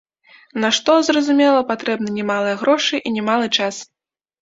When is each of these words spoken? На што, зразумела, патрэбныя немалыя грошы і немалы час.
На 0.63 0.71
што, 0.77 0.91
зразумела, 1.09 1.61
патрэбныя 1.71 2.17
немалыя 2.19 2.59
грошы 2.65 2.95
і 3.07 3.15
немалы 3.17 3.57
час. 3.57 3.75